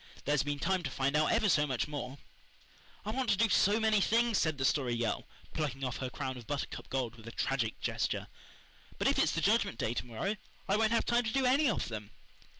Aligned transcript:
There's 0.25 0.41
been 0.41 0.57
time 0.57 0.81
to 0.81 0.89
find 0.89 1.15
out 1.15 1.31
ever 1.31 1.47
so 1.47 1.67
much 1.67 1.87
more." 1.87 2.17
"I 3.05 3.11
want 3.11 3.29
to 3.29 3.37
do 3.37 3.49
so 3.49 3.79
many 3.79 4.01
things," 4.01 4.39
said 4.39 4.57
the 4.57 4.65
Story 4.65 4.95
Girl, 4.97 5.27
plucking 5.53 5.83
off 5.83 5.97
her 5.97 6.09
crown 6.09 6.37
of 6.37 6.47
buttercup 6.47 6.89
gold 6.89 7.17
with 7.17 7.27
a 7.27 7.31
tragic 7.31 7.79
gesture, 7.79 8.25
"but 8.97 9.07
if 9.07 9.19
it's 9.19 9.33
the 9.33 9.41
Judgment 9.41 9.77
Day 9.77 9.93
to 9.93 10.05
morrow 10.07 10.37
I 10.67 10.75
won't 10.75 10.91
have 10.91 11.05
time 11.05 11.25
to 11.25 11.31
do 11.31 11.45
any 11.45 11.69
of 11.69 11.87
them." 11.89 12.09